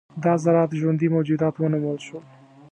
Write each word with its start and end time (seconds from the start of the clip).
دا 0.23 0.33
ذرات 0.43 0.71
ژوندي 0.79 1.07
موجودات 1.15 1.55
ونومول 1.57 1.97
شول. 2.05 2.23